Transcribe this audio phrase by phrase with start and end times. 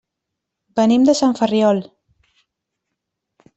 [0.79, 1.83] Venim de Sant Ferriol.